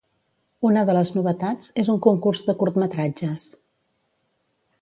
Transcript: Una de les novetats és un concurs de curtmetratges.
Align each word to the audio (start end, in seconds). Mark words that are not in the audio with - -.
Una 0.69 0.83
de 0.89 0.95
les 0.97 1.11
novetats 1.17 1.69
és 1.83 1.93
un 1.95 2.01
concurs 2.07 2.43
de 2.49 2.57
curtmetratges. 2.63 3.47